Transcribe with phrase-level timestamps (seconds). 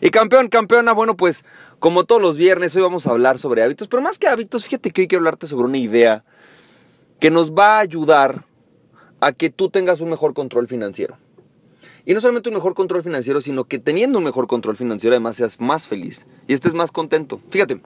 [0.00, 1.44] Y campeón, campeona, bueno, pues
[1.78, 4.90] como todos los viernes, hoy vamos a hablar sobre hábitos, pero más que hábitos, fíjate
[4.90, 6.24] que hoy quiero hablarte sobre una idea
[7.18, 8.44] que nos va a ayudar
[9.20, 11.16] a que tú tengas un mejor control financiero.
[12.04, 15.36] Y no solamente un mejor control financiero, sino que teniendo un mejor control financiero además
[15.36, 17.40] seas más feliz y estés más contento.
[17.50, 17.80] Fíjate,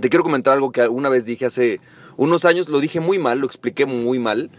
[0.00, 1.80] te quiero comentar algo que alguna vez dije hace
[2.16, 4.50] unos años, lo dije muy mal, lo expliqué muy mal,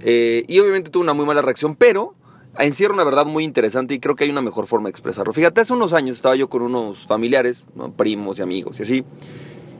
[0.00, 2.14] eh, y obviamente tuve una muy mala reacción, pero
[2.58, 5.32] encierra una verdad muy interesante y creo que hay una mejor forma de expresarlo.
[5.32, 7.64] Fíjate, hace unos años estaba yo con unos familiares,
[7.96, 9.04] primos y amigos y así,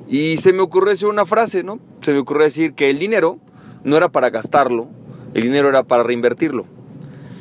[0.08, 1.78] y se me ocurrió decir una frase, ¿no?
[2.00, 3.38] Se me ocurrió decir que el dinero
[3.84, 4.88] no era para gastarlo,
[5.34, 6.66] el dinero era para reinvertirlo.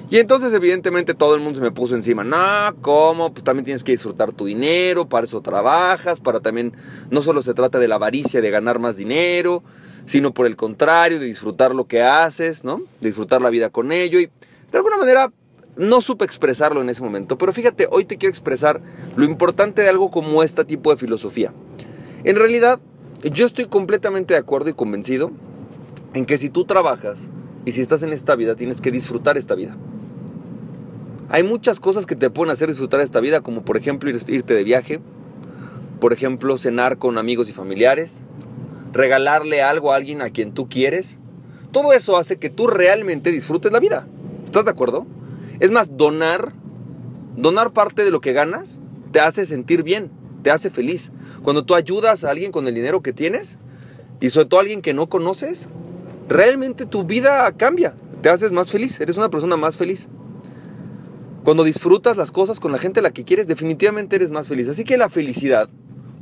[0.09, 3.31] Y entonces evidentemente todo el mundo se me puso encima, no, ¿cómo?
[3.31, 6.73] Pues también tienes que disfrutar tu dinero, para eso trabajas, para también,
[7.09, 9.63] no solo se trata de la avaricia de ganar más dinero,
[10.05, 12.81] sino por el contrario, de disfrutar lo que haces, ¿no?
[12.99, 14.29] De disfrutar la vida con ello y
[14.71, 15.31] de alguna manera
[15.77, 18.81] no supe expresarlo en ese momento, pero fíjate, hoy te quiero expresar
[19.15, 21.53] lo importante de algo como este tipo de filosofía.
[22.23, 22.79] En realidad,
[23.23, 25.31] yo estoy completamente de acuerdo y convencido
[26.13, 27.29] en que si tú trabajas
[27.65, 29.77] y si estás en esta vida, tienes que disfrutar esta vida.
[31.29, 34.63] Hay muchas cosas que te pueden hacer disfrutar esta vida, como por ejemplo irte de
[34.63, 34.99] viaje,
[35.99, 38.25] por ejemplo cenar con amigos y familiares,
[38.91, 41.19] regalarle algo a alguien a quien tú quieres.
[41.71, 44.07] Todo eso hace que tú realmente disfrutes la vida.
[44.51, 45.07] ¿Estás de acuerdo?
[45.61, 46.51] Es más, donar,
[47.37, 48.81] donar parte de lo que ganas,
[49.13, 50.11] te hace sentir bien,
[50.43, 51.13] te hace feliz.
[51.41, 53.59] Cuando tú ayudas a alguien con el dinero que tienes,
[54.19, 55.69] y sobre todo a alguien que no conoces,
[56.27, 60.09] realmente tu vida cambia, te haces más feliz, eres una persona más feliz.
[61.45, 64.67] Cuando disfrutas las cosas con la gente a la que quieres, definitivamente eres más feliz.
[64.67, 65.69] Así que la felicidad,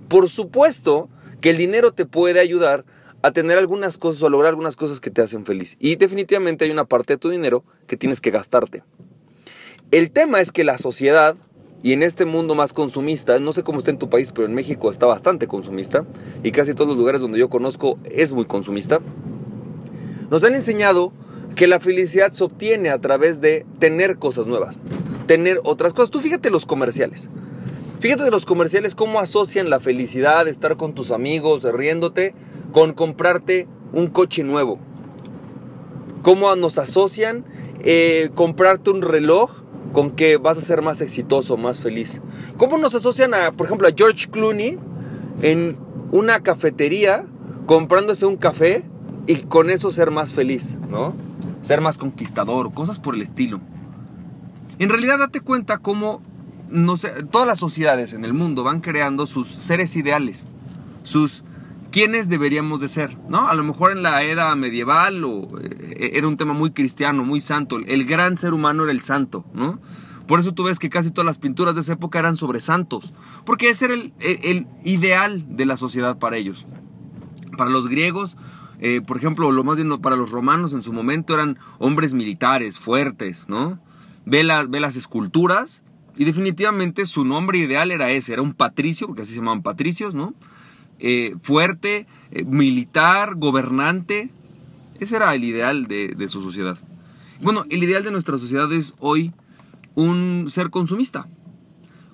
[0.07, 1.09] por supuesto
[1.41, 2.85] que el dinero te puede ayudar
[3.21, 5.75] a tener algunas cosas o a lograr algunas cosas que te hacen feliz.
[5.79, 8.83] Y definitivamente hay una parte de tu dinero que tienes que gastarte.
[9.91, 11.35] El tema es que la sociedad,
[11.81, 14.53] y en este mundo más consumista, no sé cómo está en tu país, pero en
[14.53, 16.05] México está bastante consumista,
[16.43, 18.99] y casi todos los lugares donde yo conozco es muy consumista,
[20.29, 21.11] nos han enseñado
[21.55, 24.79] que la felicidad se obtiene a través de tener cosas nuevas,
[25.25, 26.11] tener otras cosas.
[26.11, 27.29] Tú fíjate los comerciales.
[27.99, 32.33] Fíjate de los comerciales cómo asocian la felicidad estar con tus amigos, riéndote,
[32.71, 34.79] con comprarte un coche nuevo.
[36.21, 37.45] Cómo nos asocian
[37.81, 39.51] eh, comprarte un reloj
[39.93, 42.21] con que vas a ser más exitoso, más feliz.
[42.57, 44.77] ¿Cómo nos asocian por ejemplo, a George Clooney
[45.41, 45.77] en
[46.11, 47.25] una cafetería
[47.65, 48.83] comprándose un café
[49.27, 51.13] y con eso ser más feliz, ¿no?
[51.61, 53.59] Ser más conquistador, cosas por el estilo.
[54.79, 56.21] En realidad date cuenta cómo
[57.31, 60.45] todas las sociedades en el mundo van creando sus seres ideales,
[61.03, 61.43] sus
[61.91, 63.47] quiénes deberíamos de ser, ¿no?
[63.47, 67.41] A lo mejor en la era medieval o, eh, era un tema muy cristiano, muy
[67.41, 67.79] santo.
[67.85, 69.79] El gran ser humano era el santo, ¿no?
[70.27, 73.13] Por eso tú ves que casi todas las pinturas de esa época eran sobre santos,
[73.45, 76.67] porque ese era el, ideal de la sociedad para ellos.
[77.57, 78.37] Para los griegos,
[78.79, 82.79] eh, por ejemplo, lo más bien para los romanos en su momento eran hombres militares,
[82.79, 83.79] fuertes, ¿no?
[84.25, 85.81] Ve, ve las esculturas
[86.15, 90.13] y definitivamente su nombre ideal era ese, era un patricio, porque así se llamaban patricios,
[90.13, 90.35] ¿no?
[90.99, 94.29] Eh, fuerte, eh, militar, gobernante.
[94.99, 96.77] Ese era el ideal de, su sociedad.
[97.41, 99.31] Bueno, el ideal de nuestra sociedad es hoy
[99.95, 101.27] un ser consumista.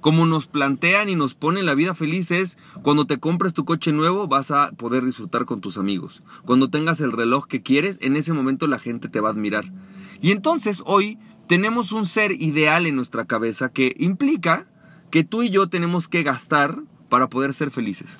[0.01, 3.91] Como nos plantean y nos ponen la vida feliz es cuando te compres tu coche
[3.91, 6.22] nuevo vas a poder disfrutar con tus amigos.
[6.46, 9.66] Cuando tengas el reloj que quieres, en ese momento la gente te va a admirar.
[10.22, 11.17] Y entonces hoy
[11.47, 14.67] tenemos un ser ideal en nuestra cabeza que implica
[15.09, 18.20] que tú y yo tenemos que gastar para poder ser felices.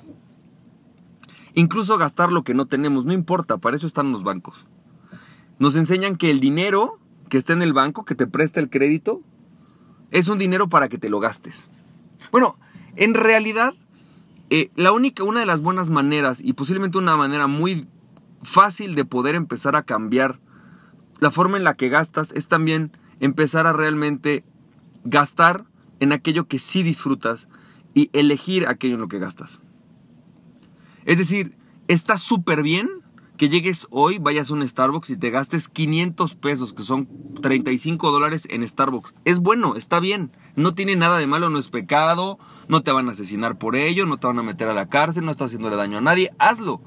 [1.56, 4.66] Incluso gastar lo que no tenemos, no importa, para eso están los bancos.
[5.58, 6.98] Nos enseñan que el dinero
[7.30, 9.22] que está en el banco, que te presta el crédito,
[10.10, 11.70] es un dinero para que te lo gastes.
[12.30, 12.58] Bueno,
[12.94, 13.72] en realidad,
[14.50, 17.88] eh, la única, una de las buenas maneras, y posiblemente una manera muy
[18.42, 20.38] fácil de poder empezar a cambiar
[21.20, 24.44] la forma en la que gastas, es también empezar a realmente
[25.04, 25.64] gastar
[26.00, 27.48] en aquello que sí disfrutas
[27.94, 29.62] y elegir aquello en lo que gastas.
[31.06, 31.56] Es decir,
[31.88, 32.90] está súper bien
[33.36, 37.08] que llegues hoy, vayas a un Starbucks y te gastes 500 pesos, que son
[37.40, 39.14] 35 dólares en Starbucks.
[39.24, 42.38] Es bueno, está bien, no tiene nada de malo, no es pecado,
[42.68, 45.24] no te van a asesinar por ello, no te van a meter a la cárcel,
[45.24, 46.80] no estás haciéndole daño a nadie, hazlo.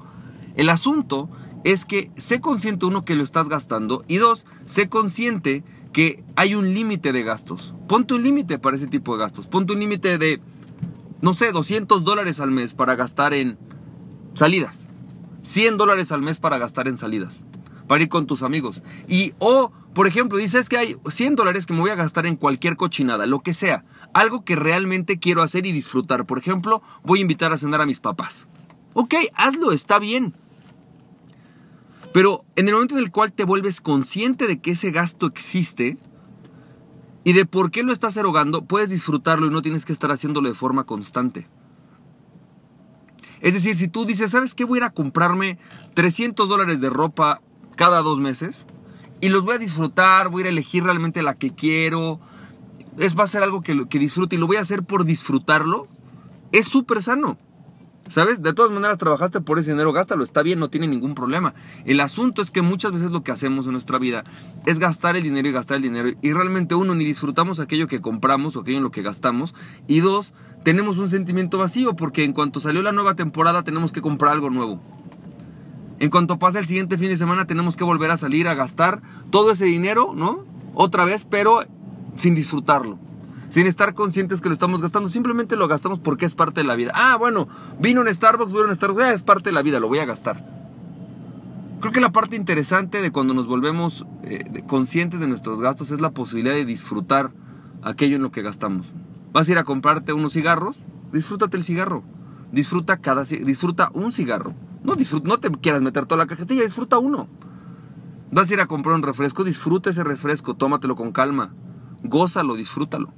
[0.54, 1.30] El asunto
[1.64, 6.54] es que sé consciente uno que lo estás gastando y dos, sé consciente que hay
[6.54, 7.74] un límite de gastos.
[7.88, 9.46] Ponte un límite para ese tipo de gastos.
[9.46, 10.40] Ponte un límite de,
[11.22, 13.58] no sé, 200 dólares al mes para gastar en
[14.34, 14.88] salidas.
[15.42, 17.42] 100 dólares al mes para gastar en salidas.
[17.86, 18.82] Para ir con tus amigos.
[19.08, 22.36] Y, o, por ejemplo, dices que hay 100 dólares que me voy a gastar en
[22.36, 23.84] cualquier cochinada, lo que sea.
[24.12, 26.26] Algo que realmente quiero hacer y disfrutar.
[26.26, 28.46] Por ejemplo, voy a invitar a cenar a mis papás.
[28.92, 30.34] Ok, hazlo, está bien.
[32.12, 35.96] Pero en el momento en el cual te vuelves consciente de que ese gasto existe
[37.22, 40.48] y de por qué lo estás erogando, puedes disfrutarlo y no tienes que estar haciéndolo
[40.48, 41.46] de forma constante.
[43.40, 44.64] Es decir, si tú dices, ¿sabes qué?
[44.64, 45.58] Voy a ir a comprarme
[45.94, 47.40] 300 dólares de ropa
[47.76, 48.66] cada dos meses
[49.20, 52.20] y los voy a disfrutar, voy a ir a elegir realmente la que quiero.
[52.98, 55.88] Es, va a ser algo que, que disfrute y lo voy a hacer por disfrutarlo.
[56.52, 57.38] Es súper sano.
[58.10, 58.42] ¿Sabes?
[58.42, 61.54] De todas maneras trabajaste por ese dinero, gástalo, está bien, no tiene ningún problema.
[61.84, 64.24] El asunto es que muchas veces lo que hacemos en nuestra vida
[64.66, 68.00] es gastar el dinero y gastar el dinero y realmente uno ni disfrutamos aquello que
[68.00, 69.54] compramos o aquello en lo que gastamos
[69.86, 70.34] y dos,
[70.64, 74.50] tenemos un sentimiento vacío porque en cuanto salió la nueva temporada tenemos que comprar algo
[74.50, 74.82] nuevo.
[76.00, 79.02] En cuanto pasa el siguiente fin de semana tenemos que volver a salir a gastar
[79.30, 80.44] todo ese dinero, ¿no?
[80.74, 81.60] Otra vez, pero
[82.16, 82.98] sin disfrutarlo
[83.50, 85.10] sin estar conscientes que lo estamos gastando.
[85.10, 86.92] Simplemente lo gastamos porque es parte de la vida.
[86.94, 87.48] Ah, bueno,
[87.78, 90.46] vino un Starbucks, vino un Starbucks, es parte de la vida, lo voy a gastar.
[91.80, 96.00] Creo que la parte interesante de cuando nos volvemos eh, conscientes de nuestros gastos es
[96.00, 97.32] la posibilidad de disfrutar
[97.82, 98.92] aquello en lo que gastamos.
[99.32, 102.02] Vas a ir a comprarte unos cigarros, disfrútate el cigarro.
[102.52, 104.54] Disfruta cada disfruta un cigarro.
[104.82, 107.28] No, no te quieras meter toda la cajetilla, disfruta uno.
[108.32, 111.54] Vas a ir a comprar un refresco, disfruta ese refresco, tómatelo con calma.
[112.02, 113.12] Gózalo, disfrútalo.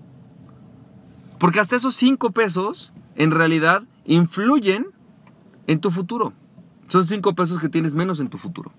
[1.43, 4.87] Porque hasta esos 5 pesos en realidad influyen
[5.67, 6.33] en tu futuro.
[6.87, 8.71] Son 5 pesos que tienes menos en tu futuro.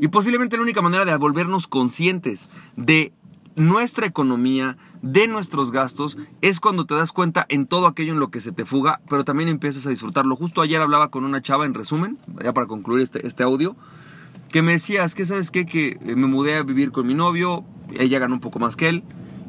[0.00, 3.12] Y posiblemente la única manera de volvernos conscientes de
[3.54, 8.32] nuestra economía, de nuestros gastos, es cuando te das cuenta en todo aquello en lo
[8.32, 10.34] que se te fuga, pero también empiezas a disfrutarlo.
[10.34, 13.76] Justo ayer hablaba con una chava en resumen, ya para concluir este, este audio,
[14.48, 17.64] que me decía, es que sabes qué, que me mudé a vivir con mi novio,
[17.96, 19.04] ella gana un poco más que él,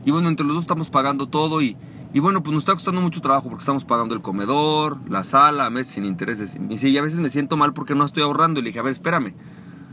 [0.07, 1.75] y bueno, entre los dos estamos pagando todo y,
[2.13, 5.65] y bueno, pues nos está costando mucho trabajo porque estamos pagando el comedor, la sala,
[5.65, 6.57] a meses sin intereses.
[6.69, 8.61] Y sí, a veces me siento mal porque no estoy ahorrando.
[8.61, 9.33] Y le dije, a ver, espérame,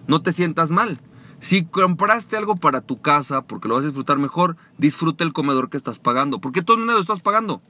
[0.06, 1.00] no te sientas mal.
[1.40, 5.68] Si compraste algo para tu casa porque lo vas a disfrutar mejor, disfruta el comedor
[5.68, 6.40] que estás pagando.
[6.40, 7.60] Porque todo el mundo lo estás pagando.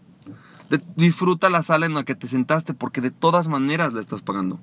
[0.96, 4.60] disfruta la sala en la que te sentaste porque de todas maneras la estás pagando.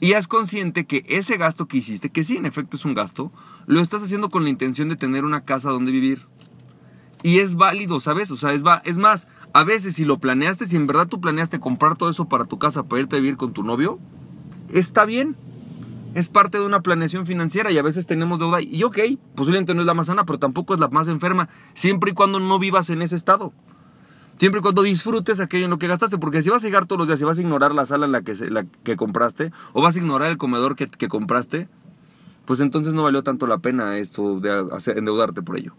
[0.00, 3.30] Y haz consciente que ese gasto que hiciste, que sí, en efecto es un gasto,
[3.66, 6.26] lo estás haciendo con la intención de tener una casa donde vivir.
[7.22, 8.30] Y es válido, ¿sabes?
[8.30, 11.20] O sea, es, va, es más, a veces si lo planeaste, si en verdad tú
[11.20, 13.98] planeaste comprar todo eso para tu casa, para irte a vivir con tu novio,
[14.72, 15.36] está bien.
[16.14, 18.60] Es parte de una planeación financiera y a veces tenemos deuda.
[18.60, 18.98] Y ok,
[19.36, 22.40] posiblemente no es la más sana, pero tampoco es la más enferma, siempre y cuando
[22.40, 23.52] no vivas en ese estado.
[24.36, 26.98] Siempre y cuando disfrutes aquello en lo que gastaste, porque si vas a llegar todos
[26.98, 29.98] los días, si vas a ignorar la sala en la que, compraste, o vas a
[29.98, 31.68] ignorar el comedor que, que compraste,
[32.46, 35.74] pues entonces no valió tanto la pena esto de endeudarte por ello.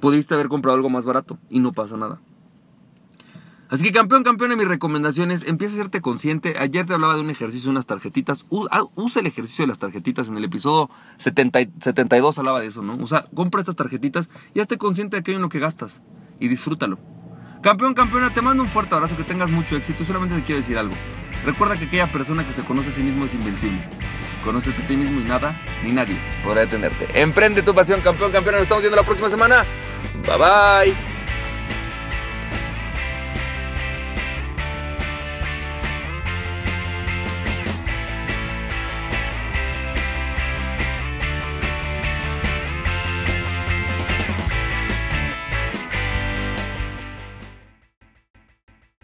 [0.00, 2.20] Pudiste haber comprado algo más barato y no pasa nada.
[3.70, 6.56] Así que campeón, campeón, mis recomendaciones, empieza a hacerte consciente.
[6.58, 8.44] Ayer te hablaba de un ejercicio, unas tarjetitas.
[8.72, 10.28] Ah, usa el ejercicio de las tarjetitas.
[10.28, 12.96] En el episodio 72 hablaba de eso, ¿no?
[13.00, 16.02] O sea, compra estas tarjetitas y hazte consciente de aquello en lo que gastas
[16.40, 16.98] y disfrútalo.
[17.62, 20.04] Campeón, campeona, te mando un fuerte abrazo, que tengas mucho éxito.
[20.04, 20.94] Solamente te quiero decir algo.
[21.44, 23.80] Recuerda que aquella persona que se conoce a sí mismo es invencible.
[24.44, 27.06] Conócete a ti mismo y nada ni nadie podrá detenerte.
[27.20, 28.58] Emprende tu pasión, campeón, campeona.
[28.58, 29.62] Nos estamos viendo la próxima semana.
[30.26, 31.09] Bye bye.